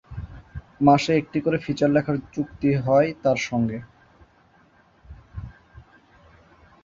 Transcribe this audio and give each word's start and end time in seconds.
মাসে 0.81 1.11
একটি 1.15 1.39
করে 1.41 1.57
ফিচার 1.57 1.89
লেখার 1.89 2.17
চুক্তি 2.33 2.69
হয় 2.85 3.09
তাঁর 3.23 3.39
সঙ্গে। 3.49 3.77